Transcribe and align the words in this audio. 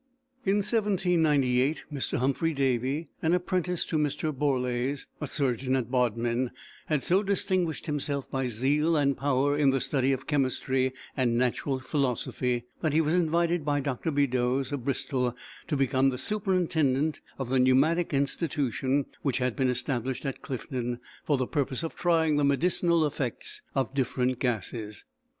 In 0.47 0.55
1798, 0.63 1.83
Mr. 1.93 2.17
Humphry 2.17 2.55
Davy, 2.55 3.09
an 3.21 3.35
apprentice 3.35 3.85
to 3.85 3.99
Mr. 3.99 4.33
Borlase, 4.35 5.05
a 5.21 5.27
surgeon 5.27 5.75
at 5.75 5.91
Bodmin, 5.91 6.49
had 6.87 7.03
so 7.03 7.21
distinguished 7.21 7.85
himself 7.85 8.27
by 8.31 8.47
zeal 8.47 8.95
and 8.95 9.15
power 9.15 9.55
in 9.55 9.69
the 9.69 9.79
study 9.79 10.11
of 10.11 10.25
chemistry 10.25 10.91
and 11.15 11.37
natural 11.37 11.77
philosophy, 11.77 12.63
that 12.81 12.93
he 12.93 12.99
was 12.99 13.13
invited 13.13 13.63
by 13.63 13.79
Dr. 13.79 14.09
Beddoes, 14.09 14.71
of 14.71 14.85
Bristol, 14.85 15.37
to 15.67 15.77
become 15.77 16.09
the 16.09 16.17
"superintendent 16.17 17.21
of 17.37 17.49
the 17.49 17.59
Pneumatic 17.59 18.11
Institution 18.11 19.05
which 19.21 19.37
had 19.37 19.55
been 19.55 19.69
established 19.69 20.25
at 20.25 20.41
Clifton 20.41 20.99
for 21.23 21.37
the 21.37 21.45
purpose 21.45 21.83
of 21.83 21.93
trying 21.95 22.37
the 22.37 22.43
medicinal 22.43 23.05
effects 23.05 23.61
of 23.75 23.93
different 23.93 24.39
gases." 24.39 25.05